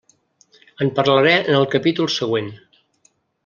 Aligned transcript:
En 0.85 0.89
parlaré 1.01 1.35
en 1.43 1.59
el 1.59 1.69
capítol 1.77 2.13
següent. 2.17 2.51